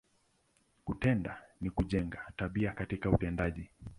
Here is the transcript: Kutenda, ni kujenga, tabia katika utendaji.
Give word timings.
Kutenda, 0.85 1.41
ni 1.61 1.69
kujenga, 1.69 2.19
tabia 2.37 2.71
katika 2.71 3.09
utendaji. 3.09 3.69